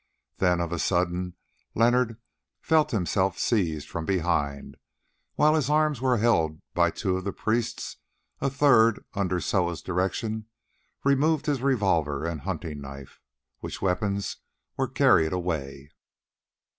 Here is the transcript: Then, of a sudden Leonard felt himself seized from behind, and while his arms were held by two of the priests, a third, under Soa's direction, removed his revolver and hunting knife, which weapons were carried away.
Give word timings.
Then, 0.37 0.59
of 0.61 0.71
a 0.71 0.79
sudden 0.79 1.35
Leonard 1.75 2.17
felt 2.59 2.89
himself 2.89 3.37
seized 3.37 3.87
from 3.87 4.03
behind, 4.03 4.65
and 4.73 4.77
while 5.35 5.53
his 5.53 5.69
arms 5.69 6.01
were 6.01 6.17
held 6.17 6.59
by 6.73 6.89
two 6.89 7.17
of 7.17 7.23
the 7.23 7.31
priests, 7.31 7.97
a 8.39 8.49
third, 8.49 9.05
under 9.13 9.39
Soa's 9.39 9.79
direction, 9.83 10.47
removed 11.03 11.45
his 11.45 11.61
revolver 11.61 12.25
and 12.25 12.41
hunting 12.41 12.81
knife, 12.81 13.21
which 13.59 13.83
weapons 13.83 14.37
were 14.75 14.87
carried 14.87 15.33
away. 15.33 15.91